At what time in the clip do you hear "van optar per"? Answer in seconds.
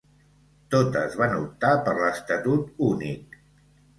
1.19-1.93